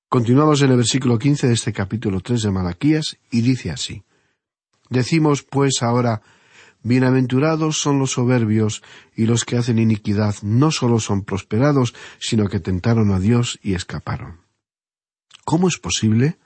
Continuamos 0.08 0.62
en 0.62 0.71
el 0.71 0.78
versículo 0.78 1.19
quince 1.19 1.47
de 1.47 1.54
este 1.54 1.73
capítulo 1.73 2.19
tres 2.21 2.41
de 2.41 2.52
Malaquías 2.52 3.17
y 3.30 3.41
dice 3.41 3.71
así 3.71 4.04
Decimos 4.89 5.43
pues 5.43 5.84
ahora 5.84 6.21
Bienaventurados 6.82 7.78
son 7.78 7.99
los 7.99 8.12
soberbios 8.12 8.82
y 9.13 9.25
los 9.25 9.43
que 9.43 9.58
hacen 9.58 9.80
iniquidad 9.80 10.36
no 10.43 10.71
sólo 10.71 11.02
son 11.02 11.23
prosperados, 11.25 11.93
sino 12.19 12.47
que 12.47 12.62
tentaron 12.62 13.12
a 13.12 13.19
Dios 13.19 13.60
y 13.62 13.73
escaparon. 13.73 14.39
¿Cómo 15.43 15.67
es 15.67 15.78
posible 15.78 16.38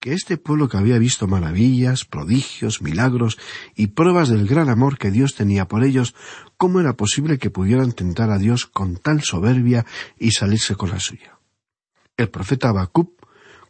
que 0.00 0.12
este 0.12 0.36
pueblo 0.36 0.68
que 0.68 0.76
había 0.76 0.98
visto 0.98 1.26
maravillas, 1.26 2.04
prodigios, 2.04 2.82
milagros 2.82 3.38
y 3.74 3.88
pruebas 3.88 4.28
del 4.28 4.46
gran 4.46 4.68
amor 4.68 4.98
que 4.98 5.10
Dios 5.10 5.34
tenía 5.34 5.66
por 5.66 5.84
ellos, 5.84 6.14
cómo 6.56 6.80
era 6.80 6.94
posible 6.94 7.38
que 7.38 7.50
pudieran 7.50 7.92
tentar 7.92 8.30
a 8.30 8.38
Dios 8.38 8.66
con 8.66 8.96
tal 8.96 9.22
soberbia 9.22 9.84
y 10.18 10.30
salirse 10.30 10.76
con 10.76 10.90
la 10.90 11.00
suya? 11.00 11.38
El 12.16 12.30
profeta 12.30 12.68
Habacuc, 12.68 13.10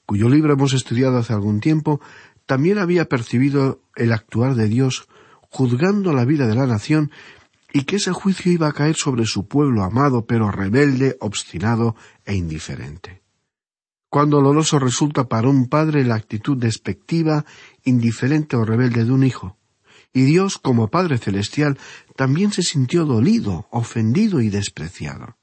cuyo 0.04 0.28
libro 0.28 0.52
hemos 0.52 0.72
estudiado 0.74 1.18
hace 1.18 1.32
algún 1.32 1.60
tiempo, 1.60 2.00
también 2.46 2.78
había 2.78 3.06
percibido 3.08 3.82
el 3.96 4.12
actuar 4.12 4.54
de 4.54 4.68
Dios 4.68 5.08
juzgando 5.50 6.12
la 6.12 6.24
vida 6.24 6.46
de 6.46 6.54
la 6.54 6.66
nación 6.66 7.10
y 7.72 7.84
que 7.84 7.96
ese 7.96 8.12
juicio 8.12 8.52
iba 8.52 8.68
a 8.68 8.72
caer 8.72 8.96
sobre 8.96 9.26
su 9.26 9.46
pueblo 9.46 9.82
amado, 9.82 10.26
pero 10.26 10.50
rebelde, 10.50 11.16
obstinado 11.20 11.96
e 12.24 12.34
indiferente. 12.34 13.22
Cuán 14.10 14.30
doloroso 14.30 14.78
resulta 14.78 15.28
para 15.28 15.48
un 15.48 15.68
padre 15.68 16.04
la 16.04 16.14
actitud 16.14 16.56
despectiva, 16.56 17.44
indiferente 17.84 18.56
o 18.56 18.64
rebelde 18.64 19.04
de 19.04 19.12
un 19.12 19.24
hijo, 19.24 19.56
Y 20.14 20.22
Dios, 20.22 20.56
como 20.56 20.88
Padre 20.88 21.18
Celestial, 21.18 21.78
también 22.16 22.50
se 22.50 22.62
sintió 22.62 23.04
dolido, 23.04 23.68
ofendido 23.70 24.40
y 24.40 24.48
despreciado. 24.48 25.36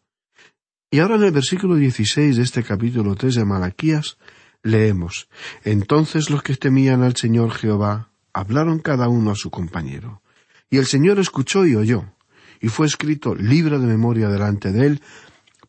Y 0.89 0.99
ahora 0.99 1.15
en 1.17 1.23
el 1.23 1.31
versículo 1.31 1.75
16 1.75 2.37
de 2.37 2.41
este 2.41 2.63
capítulo 2.63 3.15
3 3.15 3.35
de 3.35 3.45
Malaquías 3.45 4.17
leemos, 4.63 5.29
Entonces 5.63 6.31
los 6.31 6.41
que 6.41 6.55
temían 6.55 7.03
al 7.03 7.15
Señor 7.15 7.51
Jehová 7.51 8.09
hablaron 8.33 8.79
cada 8.79 9.07
uno 9.07 9.31
a 9.31 9.35
su 9.35 9.51
compañero. 9.51 10.23
Y 10.71 10.77
el 10.77 10.87
Señor 10.87 11.19
escuchó 11.19 11.65
y 11.67 11.75
oyó, 11.75 12.05
y 12.59 12.69
fue 12.69 12.87
escrito 12.87 13.35
libro 13.35 13.79
de 13.79 13.85
memoria 13.85 14.29
delante 14.29 14.71
de 14.71 14.87
él 14.87 15.01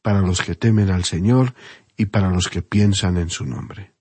para 0.01 0.23
los 0.23 0.41
que 0.41 0.55
temen 0.55 0.91
al 0.91 1.05
Señor 1.05 1.55
y 1.97 2.07
para 2.07 2.31
los 2.31 2.49
que 2.49 2.63
piensan 2.63 3.17
en 3.17 3.31
su 3.31 3.45
nombre. 3.45 3.95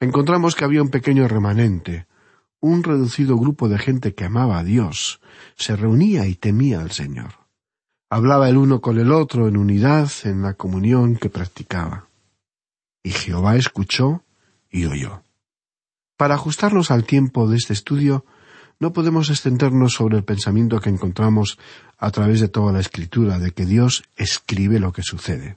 Encontramos 0.00 0.54
que 0.54 0.64
había 0.64 0.82
un 0.82 0.90
pequeño 0.90 1.26
remanente, 1.26 2.06
un 2.60 2.82
reducido 2.82 3.36
grupo 3.36 3.68
de 3.68 3.78
gente 3.78 4.14
que 4.14 4.24
amaba 4.24 4.58
a 4.58 4.64
Dios, 4.64 5.20
se 5.56 5.76
reunía 5.76 6.26
y 6.26 6.34
temía 6.34 6.80
al 6.80 6.90
Señor. 6.90 7.46
Hablaba 8.10 8.48
el 8.48 8.56
uno 8.56 8.80
con 8.80 8.98
el 8.98 9.10
otro 9.10 9.48
en 9.48 9.56
unidad 9.56 10.10
en 10.24 10.42
la 10.42 10.54
comunión 10.54 11.16
que 11.16 11.30
practicaba. 11.30 12.08
Y 13.02 13.10
Jehová 13.10 13.56
escuchó 13.56 14.22
y 14.70 14.86
oyó. 14.86 15.22
Para 16.16 16.34
ajustarnos 16.34 16.90
al 16.90 17.04
tiempo 17.04 17.48
de 17.48 17.56
este 17.56 17.72
estudio, 17.72 18.24
no 18.78 18.92
podemos 18.92 19.30
extendernos 19.30 19.94
sobre 19.94 20.18
el 20.18 20.24
pensamiento 20.24 20.80
que 20.80 20.90
encontramos 20.90 21.58
a 21.98 22.10
través 22.10 22.40
de 22.40 22.48
toda 22.48 22.72
la 22.72 22.80
escritura 22.80 23.38
de 23.38 23.52
que 23.52 23.64
Dios 23.64 24.04
escribe 24.16 24.78
lo 24.80 24.92
que 24.92 25.02
sucede. 25.02 25.56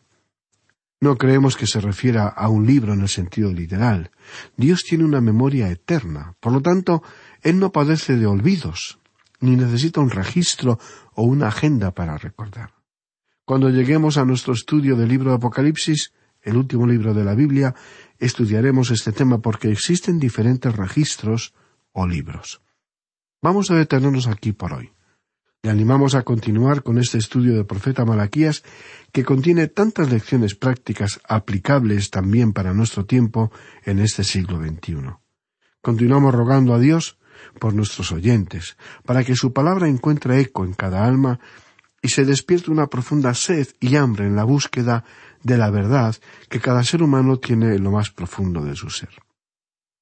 No 1.02 1.18
creemos 1.18 1.56
que 1.56 1.66
se 1.66 1.80
refiera 1.80 2.28
a 2.28 2.50
un 2.50 2.66
libro 2.68 2.94
en 2.94 3.02
el 3.02 3.08
sentido 3.08 3.54
literal. 3.54 4.12
Dios 4.58 4.84
tiene 4.84 5.06
una 5.06 5.22
memoria 5.22 5.70
eterna. 5.70 6.36
Por 6.42 6.52
lo 6.52 6.62
tanto, 6.62 7.02
Él 7.42 7.58
no 7.60 7.72
padece 7.72 8.18
de 8.18 8.26
olvidos, 8.26 9.00
ni 9.40 9.56
necesita 9.56 10.02
un 10.02 10.10
registro 10.10 10.78
o 11.14 11.24
una 11.24 11.48
agenda 11.48 11.92
para 11.92 12.18
recordar. 12.18 12.74
Cuando 13.46 13.70
lleguemos 13.70 14.18
a 14.18 14.26
nuestro 14.26 14.54
estudio 14.54 14.98
del 14.98 15.08
libro 15.08 15.32
de 15.32 15.38
Apocalipsis, 15.38 16.14
el 16.42 16.58
último 16.58 16.86
libro 16.86 17.14
de 17.14 17.24
la 17.24 17.34
Biblia, 17.34 17.74
estudiaremos 18.20 18.92
este 18.92 19.14
tema 19.14 19.40
porque 19.40 19.72
existen 19.72 20.20
diferentes 20.20 20.76
registros 20.76 21.54
o 21.94 22.06
libros. 22.06 22.62
Vamos 23.42 23.72
a 23.72 23.76
detenernos 23.76 24.28
aquí 24.28 24.52
por 24.52 24.74
hoy. 24.74 24.92
Le 25.62 25.72
animamos 25.72 26.16
a 26.16 26.24
continuar 26.24 26.84
con 26.84 26.98
este 26.98 27.18
estudio 27.18 27.54
del 27.54 27.66
profeta 27.66 28.06
Malaquías 28.06 28.64
que 29.12 29.26
contiene 29.26 29.68
tantas 29.68 30.10
lecciones 30.10 30.56
prácticas 30.56 31.20
aplicables 31.28 32.12
también 32.12 32.54
para 32.54 32.74
nuestro 32.74 33.06
tiempo 33.06 33.52
en 33.84 34.00
este 34.00 34.24
siglo 34.24 34.58
XXI. 34.58 35.18
Continuamos 35.82 36.34
rogando 36.34 36.74
a 36.74 36.80
Dios 36.80 37.18
por 37.60 37.74
nuestros 37.74 38.14
oyentes, 38.14 38.78
para 39.06 39.26
que 39.26 39.36
su 39.36 39.52
palabra 39.52 39.90
encuentre 39.90 40.40
eco 40.40 40.64
en 40.64 40.74
cada 40.74 41.06
alma 41.06 41.42
y 42.02 42.08
se 42.08 42.24
despierte 42.24 42.72
una 42.72 42.88
profunda 42.88 43.34
sed 43.34 43.68
y 43.82 43.98
hambre 43.98 44.28
en 44.28 44.38
la 44.38 44.46
búsqueda 44.46 45.04
de 45.44 45.58
la 45.58 45.70
verdad 45.70 46.16
que 46.48 46.62
cada 46.62 46.86
ser 46.86 47.04
humano 47.04 47.38
tiene 47.38 47.76
en 47.76 47.84
lo 47.84 47.92
más 47.92 48.12
profundo 48.12 48.64
de 48.64 48.78
su 48.78 48.90
ser. 48.90 49.10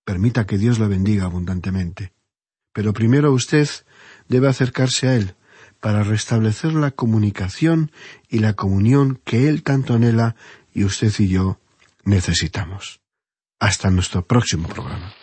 Permita 0.06 0.46
que 0.46 0.60
Dios 0.60 0.78
le 0.78 0.88
bendiga 0.88 1.26
abundantemente. 1.26 2.14
Pero 2.74 2.94
primero 2.94 3.32
usted 3.34 3.68
debe 4.28 4.48
acercarse 4.48 5.08
a 5.08 5.16
Él, 5.16 5.36
para 5.88 6.04
restablecer 6.04 6.74
la 6.74 6.92
comunicación 6.92 7.94
y 8.28 8.40
la 8.40 8.56
comunión 8.56 9.22
que 9.24 9.48
Él 9.48 9.64
tanto 9.64 9.94
anhela 9.94 10.36
y 10.74 10.84
usted 10.84 11.14
y 11.18 11.30
yo 11.30 11.62
necesitamos. 12.04 13.00
Hasta 13.58 13.90
nuestro 13.90 14.28
próximo 14.28 14.68
programa. 14.68 15.14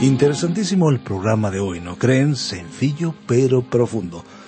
Interesantísimo 0.00 0.88
el 0.90 1.00
programa 1.00 1.50
de 1.50 1.58
hoy, 1.58 1.80
¿no 1.80 1.98
creen? 1.98 2.36
Sencillo 2.36 3.12
pero 3.26 3.62
profundo. 3.62 4.24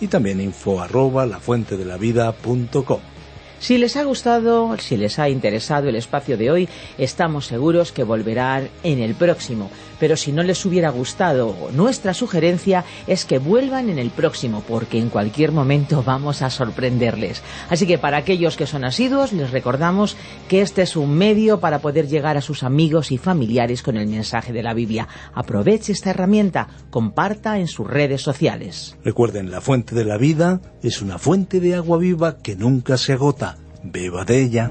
y 0.00 0.08
también 0.08 0.40
info 0.40 0.80
arroba 0.80 1.26
lafuentedelavida.com. 1.26 3.00
Si 3.64 3.78
les 3.78 3.96
ha 3.96 4.04
gustado, 4.04 4.76
si 4.78 4.98
les 4.98 5.18
ha 5.18 5.30
interesado 5.30 5.88
el 5.88 5.96
espacio 5.96 6.36
de 6.36 6.50
hoy, 6.50 6.68
estamos 6.98 7.46
seguros 7.46 7.92
que 7.92 8.04
volverán 8.04 8.68
en 8.82 8.98
el 8.98 9.14
próximo. 9.14 9.70
Pero 10.04 10.18
si 10.18 10.32
no 10.32 10.42
les 10.42 10.66
hubiera 10.66 10.90
gustado, 10.90 11.56
nuestra 11.72 12.12
sugerencia 12.12 12.84
es 13.06 13.24
que 13.24 13.38
vuelvan 13.38 13.88
en 13.88 13.98
el 13.98 14.10
próximo, 14.10 14.62
porque 14.68 14.98
en 14.98 15.08
cualquier 15.08 15.50
momento 15.50 16.02
vamos 16.02 16.42
a 16.42 16.50
sorprenderles. 16.50 17.42
Así 17.70 17.86
que 17.86 17.96
para 17.96 18.18
aquellos 18.18 18.58
que 18.58 18.66
son 18.66 18.84
asiduos, 18.84 19.32
les 19.32 19.50
recordamos 19.50 20.18
que 20.46 20.60
este 20.60 20.82
es 20.82 20.94
un 20.94 21.14
medio 21.14 21.58
para 21.58 21.78
poder 21.78 22.06
llegar 22.06 22.36
a 22.36 22.42
sus 22.42 22.64
amigos 22.64 23.12
y 23.12 23.16
familiares 23.16 23.82
con 23.82 23.96
el 23.96 24.06
mensaje 24.06 24.52
de 24.52 24.62
la 24.62 24.74
Biblia. 24.74 25.08
Aproveche 25.32 25.92
esta 25.92 26.10
herramienta, 26.10 26.68
comparta 26.90 27.58
en 27.58 27.66
sus 27.66 27.86
redes 27.86 28.20
sociales. 28.20 28.98
Recuerden, 29.04 29.50
la 29.50 29.62
fuente 29.62 29.94
de 29.94 30.04
la 30.04 30.18
vida 30.18 30.60
es 30.82 31.00
una 31.00 31.16
fuente 31.16 31.60
de 31.60 31.76
agua 31.76 31.96
viva 31.96 32.36
que 32.42 32.56
nunca 32.56 32.98
se 32.98 33.14
agota. 33.14 33.56
Beba 33.82 34.26
de 34.26 34.42
ella. 34.42 34.70